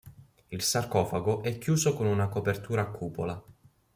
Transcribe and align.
Il 0.51 0.63
sarcofago 0.63 1.43
è 1.43 1.59
chiuso 1.59 1.93
con 1.93 2.07
una 2.07 2.27
copertura 2.27 2.81
a 2.81 2.89
cupola. 2.89 3.43